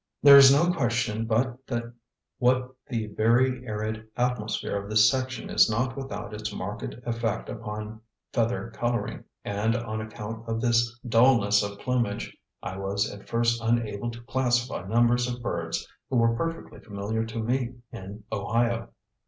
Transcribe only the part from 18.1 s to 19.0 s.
Ohio.